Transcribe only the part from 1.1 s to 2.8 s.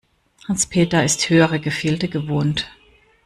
höhere Gefilde gewohnt.